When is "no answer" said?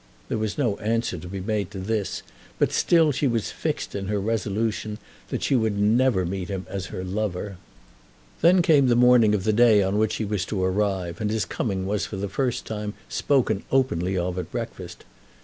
0.57-1.19